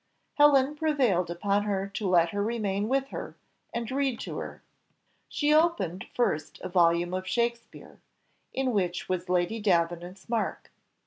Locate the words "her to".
1.65-2.07